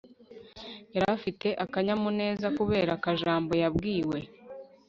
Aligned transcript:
yarafite 0.95 1.47
akanyamuneza 1.65 2.47
kubera 2.57 2.91
akajambo 2.97 3.51
yabwiwe 3.61 4.19